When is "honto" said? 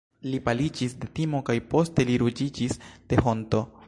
3.27-3.63